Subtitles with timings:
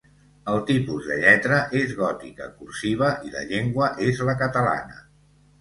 [0.53, 5.03] El tipus de lletra és gòtica cursiva i la llengua és la catalana.